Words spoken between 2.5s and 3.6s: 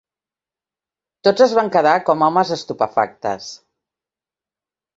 estupefactes.